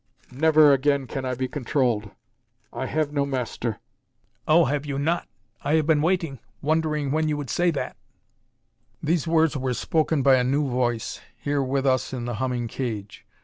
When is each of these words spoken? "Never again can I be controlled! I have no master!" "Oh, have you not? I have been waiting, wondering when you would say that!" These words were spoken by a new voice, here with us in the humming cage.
"Never 0.31 0.73
again 0.73 1.05
can 1.05 1.25
I 1.25 1.35
be 1.35 1.47
controlled! 1.47 2.09
I 2.73 2.87
have 2.87 3.13
no 3.13 3.23
master!" 3.23 3.79
"Oh, 4.47 4.65
have 4.65 4.83
you 4.83 4.97
not? 4.97 5.27
I 5.63 5.75
have 5.75 5.85
been 5.85 6.01
waiting, 6.01 6.39
wondering 6.59 7.11
when 7.11 7.29
you 7.29 7.37
would 7.37 7.51
say 7.51 7.69
that!" 7.69 7.95
These 9.03 9.27
words 9.27 9.55
were 9.55 9.75
spoken 9.75 10.23
by 10.23 10.37
a 10.37 10.43
new 10.43 10.67
voice, 10.67 11.21
here 11.37 11.61
with 11.61 11.85
us 11.85 12.13
in 12.13 12.25
the 12.25 12.33
humming 12.41 12.67
cage. 12.67 13.27